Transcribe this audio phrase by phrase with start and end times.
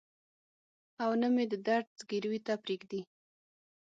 [1.03, 3.01] او نه مې د درد ځګروي ته پرېږدي.